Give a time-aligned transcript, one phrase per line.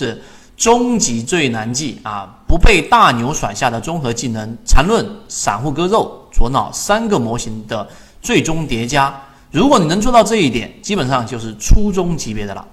[0.00, 0.22] 是
[0.56, 7.86] 终极最难记啊，不被大牛甩下的综合技能，缠论、散户割肉、左脑三个模型的
[8.22, 9.14] 最终叠加。
[9.50, 12.66] 如果你能做到这一点，基本上就是初中级别的了，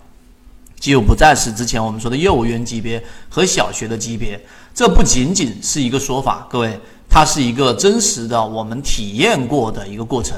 [0.80, 4.40] 就不再是之前我们说的幼儿园级别和小学的级别。
[4.74, 10.38] 这不仅仅是一个说法，各位，它是一个真实的我们体验过的一个过程。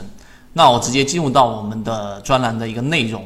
[0.54, 3.24] 那我直接进入到我们的专栏的一个内容。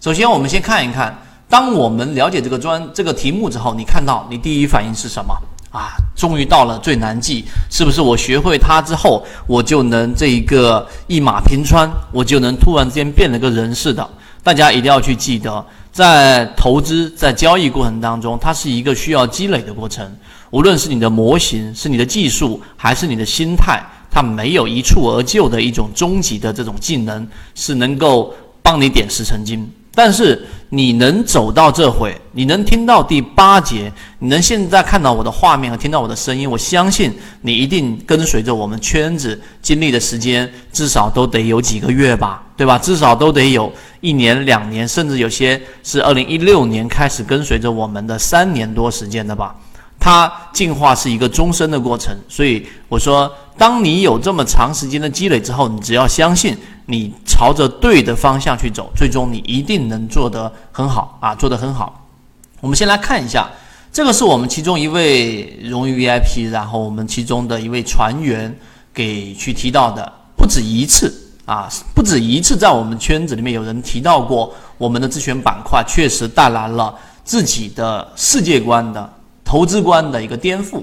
[0.00, 1.16] 首先，我们先看一看，
[1.48, 5.32] 当我们了解这个专这个题目之后，你看到你第一反应是什么
[5.70, 5.94] 啊？
[6.16, 8.00] 终于到了最难记，是不是？
[8.00, 14.08] 我学会它之后，我就能这一个一马平川，我就能突然之间变了个人似的。
[14.42, 20.04] 大家一定要去记得，在投资在交易过程当中，它是一个需要积累的过程。
[20.50, 23.82] 无论是你的模型，是你的技术，还是你的心态。
[24.10, 28.32] 它没有一蹴而就的一种终极的这种技能，是能够
[28.62, 29.70] 帮你点石成金。
[29.96, 42.78] 但是你能走到这回，你能听到第八节，你能现在看到我的画面和听到我的声音，我相信你一定跟随着我们圈子经历的时间，至少都得有几个月吧，对吧？
[42.78, 49.56] 至少都得有一年、两年，甚至有些是二零一六年开始跟随着我们的三年多时间的吧。
[49.98, 53.32] 它进化是一个终身的过程，所以我说。
[53.58, 56.54] 当你有这么长时间的积累之后，你只要相信
[56.86, 62.06] 你朝着对的方向去走，最终你一定能做得很好啊，做得很好。
[62.60, 63.48] 我们先来看一下，
[63.92, 68.56] 这个是我们其中一位荣誉 VIP，然后我们其中的一位船员
[68.94, 71.12] 给去提到的，不止一次
[71.44, 79.12] 啊，不止一次，在我们圈子里面有人提到过，我们的自选板块确实带来了自己的世界观的
[79.44, 80.82] 投资观的一个颠覆。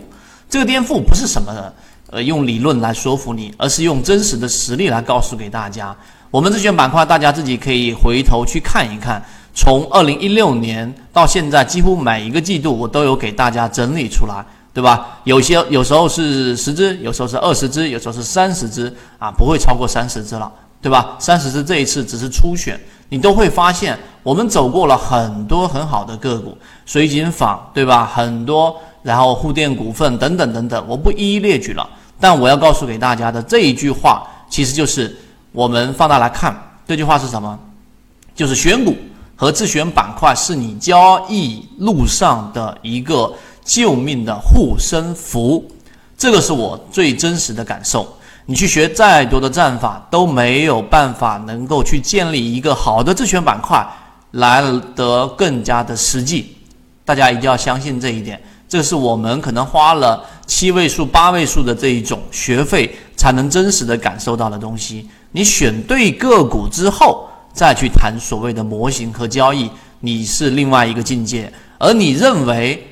[0.49, 1.73] 这个颠覆不是什么。
[2.13, 5.95] 呃，用理论来说服你，而是用真实的实力来告诉给大家。
[6.29, 9.19] 我们这选板块，大家自己可以回头去看一看。
[9.55, 15.19] 从二零一六年到现在，几乎每一个季度我都有给大家整理出来，对吧？
[15.23, 20.51] 有些有时候是十只，有时候是二十只，有时候是三十只啊，不会超过三十只了，
[20.83, 21.15] 对吧？
[21.17, 22.79] 三十只这一次只是初选，
[23.09, 28.11] 你都会发现我们走过了很多很好的个股，水井坊，对吧？
[28.13, 31.89] 很多，然后沪电股份等等等等，我不一一列举了。
[32.19, 35.15] 但我要告诉给大家的这一句话，其实就是
[35.51, 36.55] 我们放大来看，
[36.87, 37.59] 这句话是什么？
[38.35, 38.95] 就是选股
[39.35, 43.31] 和自选板块是你交易路上的一个
[43.63, 45.63] 救命的护身符，
[46.17, 48.07] 这个是我最真实的感受。
[48.45, 53.85] 你去学再多的战法，都没有办法能够去建立一个好的自选板块
[54.31, 54.61] 来
[54.95, 56.57] 得更加的实际。
[57.05, 58.41] 大家一定要相信这一点。
[58.73, 65.07] 这是我们可能花了七位数、八位数的这一种学费，才能真实的感受到的东西。
[65.31, 69.69] 你选对个股之后，再去谈所谓的模型和交易，
[69.99, 71.53] 你是另外一个境界。
[71.77, 72.83] 而你认为，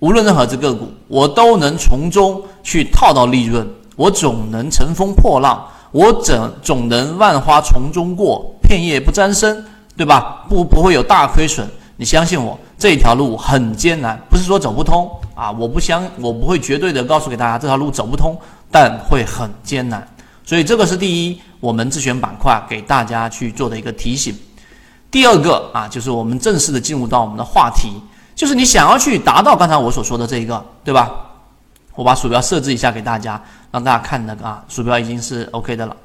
[0.00, 9.64] 无论任何只个股，我都能从中去套到利润，我总能乘风破浪，我总总能万花丛中过，片叶不沾身，
[9.96, 10.44] 对吧？
[10.50, 11.66] 不，不会有大亏损。
[11.96, 15.08] 你相信我，这条路很艰难，不是说走不通。
[15.34, 18.36] 啊，我不相，我不会绝对的告诉给大家这条路走不通，
[18.70, 20.06] 但会很艰难。
[20.44, 24.34] 所以这个是第一，我们自选板块给大家去做的一个提醒。
[25.10, 27.90] 第二个啊，就是我们正式的进入到我们的话题，
[28.34, 31.10] 就是你想要去达到刚才我所说的这一个，对吧？
[31.94, 33.40] 我把鼠标设置一下给大家，
[33.70, 35.96] 让大家看那个啊，鼠标已经是 OK 的了。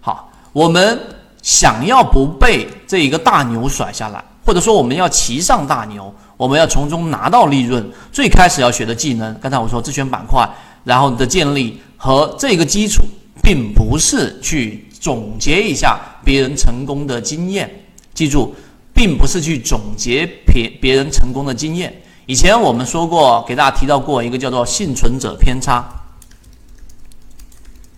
[0.00, 0.98] 好，我们
[1.42, 6.14] 想要不被这一个大牛甩下来，或者说我们要骑上大牛。
[6.36, 10.44] 我们要从中拿到利润，最开始要学的技能，刚才我说自选板块，
[10.82, 13.04] 然后你的建立和这个基础，
[13.40, 17.70] 并不是去总结一下别人成功的经验。
[18.12, 18.52] 记住，
[18.92, 21.94] 并不是去总结别别人成功的经验。
[22.26, 25.84] 以前我们说过，给大家提到过一个叫做幸存者偏差。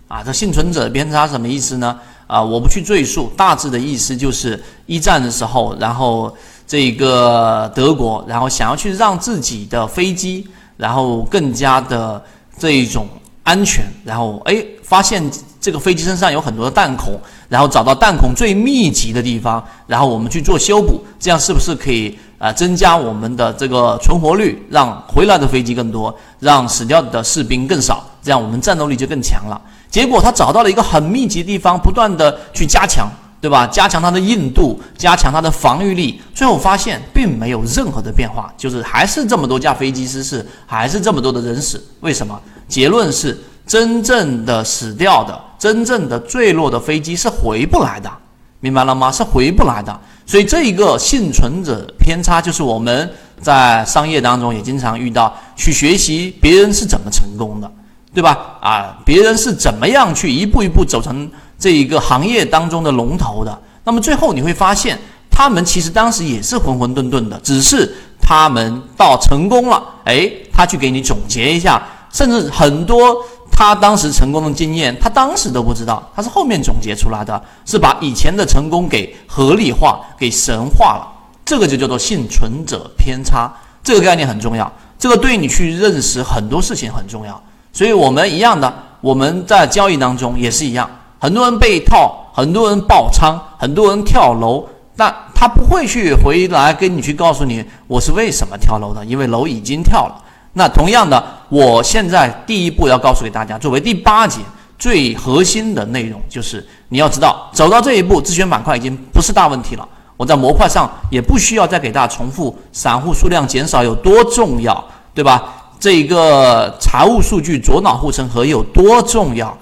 [0.07, 1.99] 啊，这幸存者偏差什么意思呢？
[2.27, 6.31] 啊，我不去赘述，大致的意思就是一战的时候，然后。
[6.69, 12.21] 这个德国，然后想要去让自己的飞机，然后更加的
[12.59, 13.07] 这一种
[13.43, 15.23] 安全，然后哎，发现
[15.61, 17.17] 这个飞机身上有很多的弹孔，
[17.47, 29.61] 然后找到弹孔最密集的地方，然后我们去做修补，这样是不是可以啊增加我们的这个存活率，让回来的飞机更多，让死掉的士兵更少，这样我们战斗力就更强了。
[29.89, 33.09] 结果他找到了一个很密集的地方，不断的去加强。
[33.39, 33.67] 对吧？
[33.67, 41.81] 加强它的硬度，加强它的防御力，最后发现并没有任何的变化，就是还是这么多架飞机失事，还是这么多的人死。
[41.99, 42.37] 为什么？
[42.67, 43.37] 结论是，
[43.67, 48.11] 真正的死掉的、真正的坠落的飞机是回不来的，
[48.59, 49.11] 明白了吗？
[49.11, 49.97] 是回不来的。
[50.27, 53.09] 所以这一个幸存者偏差，就是我们
[53.41, 57.71] 在商业当中也经常遇到，去学习别人是怎么成功的，
[58.13, 58.57] 对吧？
[58.61, 63.57] 啊，别人是怎么样去一步一步走成这一个行业当中的龙头的？
[63.85, 64.99] 那么最后你会发现，
[65.31, 67.89] 他们其实当时也是混混沌沌的，只是
[68.21, 71.81] 他们到成功了，哎，他去给你总结一下，
[72.11, 73.15] 甚至很多。
[73.57, 81.07] 他当时成功的经验，他当时都不知道，他是后面总结出来的，是把以前的成功给合理化、给神化了。
[81.43, 83.51] 这个就叫做幸存者偏差，
[83.81, 87.41] 这个概念很重要，这个对你去认识很多事情很重要。
[87.73, 88.71] 所以我们一样的，
[89.01, 90.87] 我们在交易当中也是一样，
[91.17, 100.23] 很多人被套，很多人爆仓，很多人跳楼，但他不会去回来跟你去告诉你我是为什么跳楼的，因为楼已经跳了。
[100.57, 104.41] 那同样的，我现在第一步要告诉给大家，作为第八节
[104.79, 109.87] 最核心的内容，就是你要知道，走到这一步，自选板块已经不是大问题了。
[110.17, 114.83] 我在模块上也不需要再给大家重复，散户数量减少有多重要，
[115.13, 115.43] 对吧？
[115.79, 119.55] 这一个财务数据左脑护城河有多重要？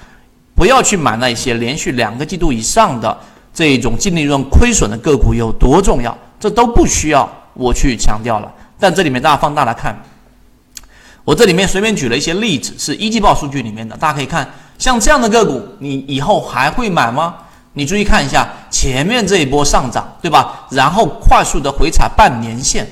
[0.56, 3.18] 不要去买那些连续两个季度以上的
[3.53, 6.18] 这种净利润亏损的个股有多重要？
[6.39, 8.50] 这都不需要我去强调了。
[8.80, 9.94] 但这里面大家放大来看。
[11.25, 17.33] 我这里面随便举了一些例子，是一季报数据里面的，大家可以看，像这样的个股，你以后还会买吗？
[17.74, 20.68] 你注意看一下前面这一波上涨，对吧？
[20.69, 22.88] 然后快速的回踩半年线，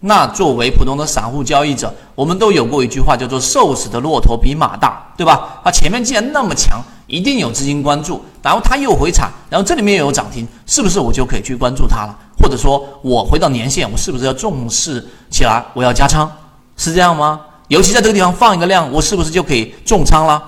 [0.00, 5.60] 那作为普通的散户交易者，我们都有过一句话，叫做“瘦死的骆驼比马大”，对吧？
[5.62, 12.18] 它前面既然那么强，一定有资金关注，然后它又回踩，然后这里面又有涨停，是不是我就可以去关注它了？
[12.42, 15.62] 或者说我回到年线，我是不是要重视起来？
[15.74, 16.30] 我要加仓，
[16.78, 17.38] 是这样吗？
[17.68, 20.42] 尤其在这个地方放一个量，我是不是就可以重仓了？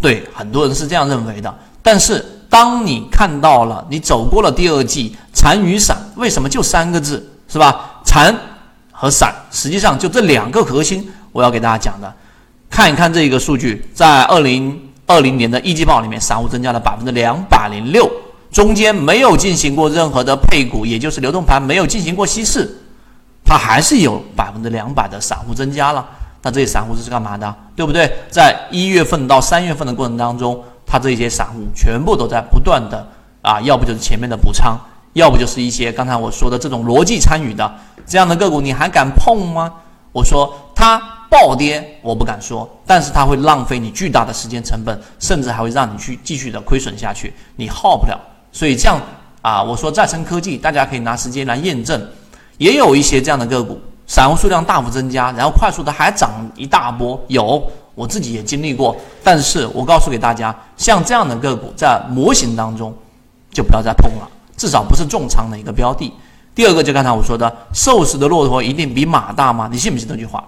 [0.00, 1.54] 对，很多人是这样认为的。
[1.82, 8.00] 但是当你看到了，你走过了第二季，残与散，为什么就三个字是吧？
[8.04, 8.34] 残
[8.92, 12.12] 和散，实际上就这两个核心，我要给大家讲的。
[12.68, 18.10] 看一看这个数据，在二零二零年的一季报里面，散户增加了百分之两百零六，
[18.52, 22.70] 中间没有进行过任何的配股，也就是流动盘没有进行过稀释，
[23.44, 26.06] 它还是有百分之两百的散户增加了。
[26.42, 28.10] 那这些散户是干嘛的，对不对？
[28.30, 33.06] 在一月份到三月份的过程当中，他这些散户全部都在不断的
[33.42, 34.78] 啊，要不就是前面的补仓，
[35.12, 37.70] 要不就是一些刚才我说的这种逻辑参与的
[38.06, 39.72] 这样的个股，你还敢碰吗？
[40.12, 41.00] 我说它
[41.30, 48.18] 暴跌，我不敢说，但是它会浪费你巨大的时间成本，甚至还会让你去继续的亏损下去，你耗不了。
[48.50, 49.00] 所以这样
[49.42, 52.02] 啊，我说再生科技，大家可以拿时间来验证，
[52.58, 53.80] 也有一些这样的个股。
[54.10, 57.62] 散户数量大幅增加，然后快速的还涨一大波，有
[57.94, 58.96] 我自己也经历过。
[59.22, 62.92] 但是我告诉给大家，像这样的个股在模型当中
[63.52, 66.12] 就不要再碰了，至少不是重仓的一个标的。
[66.56, 69.68] 第二个就刚才我说的，瘦死的骆驼一定比马大吗？
[69.70, 70.42] 你信不信这句话？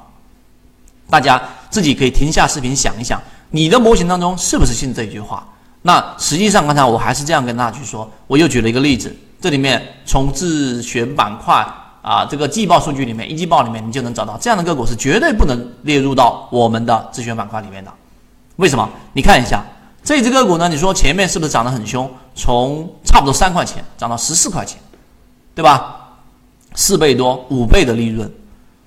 [1.08, 5.46] 大家自己可以停下视频想一想，你的模型当中是不是信这句话？
[5.82, 11.64] 那实际上刚才我还是这样跟大家去说，我又举了一个例子，这里面从自选板块。
[12.02, 17.92] 啊，这个季报数据里面，一季报里面，你就能找到这样的个股是绝对不能列入到我们的自选板块里面的。
[18.56, 18.88] 为什么？
[19.12, 19.64] 你看一下
[20.02, 20.68] 这只个股呢？
[20.68, 22.10] 你说前面是不是涨得很凶？
[22.34, 24.80] 从差不多三块钱涨到十四块钱，
[25.54, 25.96] 对吧？
[26.74, 28.28] 四倍多，五倍的利润。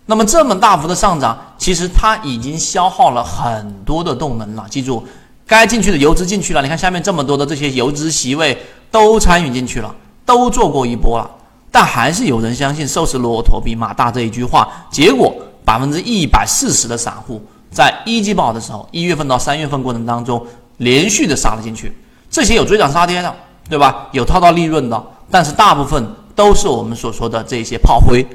[0.06, 4.66] 那么这么大幅的上涨，其实它已经消耗了很多的动能了。
[4.70, 5.08] 记住，
[5.48, 6.62] 该进去的游资进去了。
[6.62, 8.58] 你看下面这么多的这些游资席位
[8.92, 11.30] 都参与进去了，都做过一波了。
[11.76, 20.42] 但还是有人相信“瘦死骆驼比马大”这一句话，结果百分之一百四十的散户在一季报的时候，一月份到三月份过程当中
[20.78, 21.92] 连续的杀了进去，
[22.32, 23.36] 这些有追涨杀跌的，
[23.70, 24.08] 对吧？
[24.14, 26.02] 有套到利润的，但是大部分
[26.34, 28.26] 都是我们所说的这些炮灰，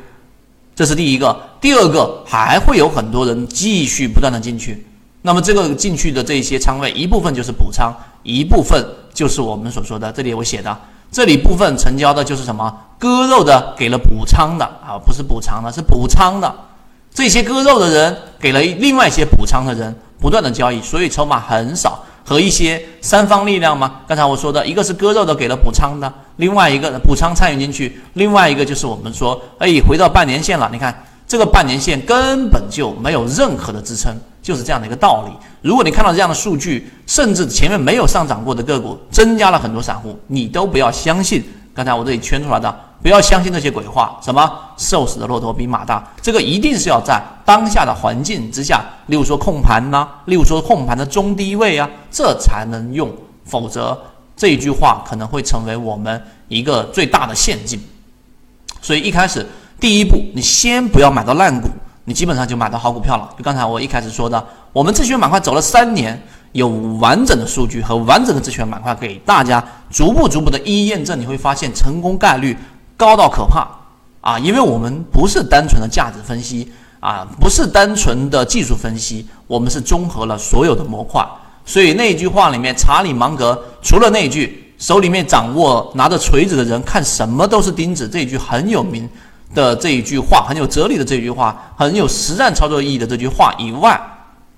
[0.76, 1.34] 这是第一个。
[1.62, 4.86] 第二个还会有很多人继续不断的进去，
[5.22, 7.90] 那么这个进去的这些仓位，一部分就是补仓，
[8.22, 10.76] 一部分就是我们所说的这里我写的。
[11.12, 16.54] 这里部分成交的就是什么割肉的，给了补仓的啊，不是补仓的，是补仓的。
[17.12, 22.04] 这些割肉的人给了另外一些补仓的人，不断的交易，所以筹码很少。
[22.22, 24.02] 和一些三方力量吗？
[24.06, 30.68] 刚才我说的一个是割肉的给了补仓的，另外一个补仓参与进去，另外一个就是我们说，哎，回到半年线了。
[30.70, 30.94] 你看
[31.26, 34.14] 这个半年线根本就没有任何的支撑。
[34.42, 35.32] 就是这样的一个道理。
[35.62, 41.42] 如果你看到这样的数据，甚至前面没有上涨过的个股增加了很多散户，你都不要相信
[41.74, 44.18] 刚才我这里圈出来的，不要相信那些鬼话。
[44.22, 53.10] 什么瘦死的骆驼比马大，这个一定是要在当下的环境之下，例如说控盘呐，例如说控盘的中低位啊，这才能用。
[53.44, 54.00] 否则
[54.36, 57.80] 这一句话可能会成为我们一个最大的陷阱。
[58.80, 59.44] 所以一开始
[59.78, 61.68] 第一步，你先不要买到烂股，
[62.10, 63.30] 你基本上就买到好股票了。
[63.38, 66.66] 就刚才我一开始说的，我们自选板块走了三年，有
[66.98, 72.56] 完整的数据和完整的自选板块给大家逐步逐步的一一验证，你会发现成功概率
[72.96, 73.64] 高到可怕
[74.22, 74.36] 啊！
[74.40, 81.24] 因为我们不是单纯的价值分析啊，不是单纯的技术分析，我们是综合了所有的模块。
[81.64, 89.08] 所以那句话里面，查理芒格除了那句手里面掌握拿着锤子的人看什么都是钉子这一句很有名。
[89.54, 94.00] 的这一句话很有哲理的这句话，很有实战操作意义的这句话以外，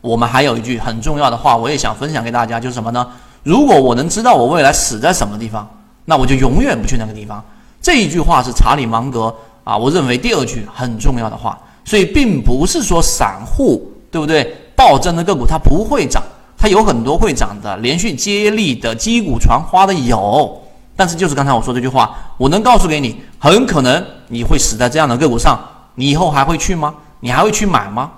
[0.01, 3.07] 我们还有一句很重要的话，我也想分享给大家，就是什么呢？
[3.43, 5.69] 如果我能知道我未来死在什么地方，
[6.05, 7.43] 那我就永远不去那个地方。
[7.81, 9.35] 这一句话是查理芒格
[9.65, 11.59] 啊，我认为第二句很重要的话。
[11.85, 14.57] 所以并不是说散户对不对？
[14.77, 16.23] 暴增的个股它不会涨，
[16.57, 20.62] 它有很多会涨的，连续接力的击鼓传花的有。
[21.03, 25.61] 但是就是刚才我说这句话，我能告诉给你，很可能你会死在这样的个股上，
[25.97, 26.95] 你以后还会去吗？
[27.19, 28.13] 你还会去买吗？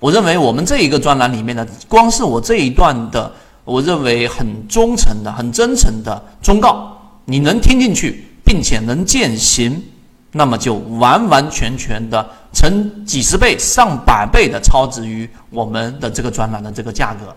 [0.00, 3.30] 我认为我们这一个专栏里面的，光是我这一段的，
[3.66, 9.82] 我认为很忠诚的、很真诚的忠告，你能听进去，并且能践行，
[10.32, 17.36] 那么就完完全全的成几十倍、上百倍的超值于我们的这个专栏的这个价格。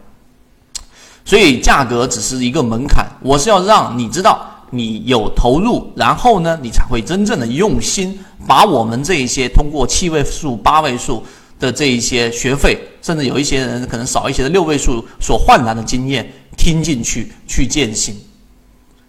[1.26, 4.48] 所以价格只是一个门槛，我是要让你知道。
[4.70, 11.24] 你有投入，然后呢，你才会真正的用心把我们这一些通过七位数、八位数
[11.58, 18.14] 的这一些学费，甚至有一些人可能少一些的六位数所换来的经验听进去，去践行。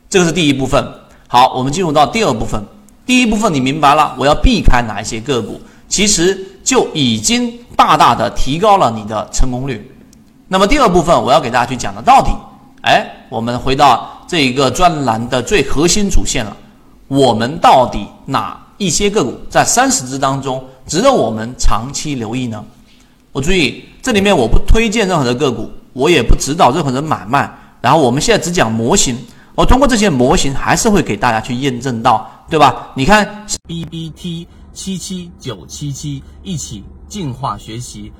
[0.08, 0.82] 这个是第一部分。
[1.26, 2.62] 好，我们进入到第二部分。
[3.04, 9.90] 第一部分你明白了，我要避开哪一些个股，其实就已经大大的提高了你的成功率。
[10.46, 12.30] 那么第二部分我要给大家去讲的，到底，
[12.82, 14.14] 哎，我们回到。
[14.28, 16.54] 这一个专栏的最核心主线了，
[17.08, 22.62] 我们到底哪一些个股在三十只当中值得我们长期留意呢？
[23.32, 27.50] 我注意这里面我不推荐任何的个股，我也不指导任何人买卖。
[27.80, 29.16] 然后我们现在只讲模型，
[29.54, 32.88] 我通过这些模型还是会给大家去验证到，对吧？
[32.94, 38.12] 你看 B B T 七七九七七，一起进化学习。